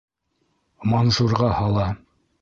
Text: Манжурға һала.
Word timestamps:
Манжурға 0.93 1.53
һала. 1.61 1.89